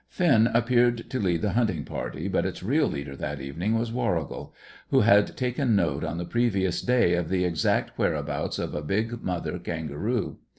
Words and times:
Finn 0.09 0.47
appeared 0.51 1.11
to 1.11 1.19
lead 1.19 1.43
the 1.43 1.51
hunting 1.51 1.85
party, 1.85 2.27
but 2.27 2.43
its 2.43 2.63
real 2.63 2.87
leader 2.87 3.15
that 3.15 3.39
evening 3.39 3.75
was 3.77 3.91
Warrigal, 3.91 4.51
who 4.89 5.01
had 5.01 5.37
taken 5.37 5.75
note 5.75 6.03
on 6.03 6.17
the 6.17 6.25
previous 6.25 6.81
day 6.81 7.13
of 7.13 7.29
the 7.29 7.45
exact 7.45 7.99
whereabouts 7.99 8.57
of 8.57 8.73
a 8.73 8.81
big 8.81 9.21
mother 9.21 9.59
kangaroo. 9.59 10.37